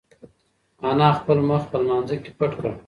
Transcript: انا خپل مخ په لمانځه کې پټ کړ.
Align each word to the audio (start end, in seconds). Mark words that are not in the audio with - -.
انا 0.89 1.07
خپل 1.19 1.37
مخ 1.49 1.61
په 1.71 1.77
لمانځه 1.81 2.15
کې 2.23 2.31
پټ 2.37 2.51
کړ. 2.59 2.71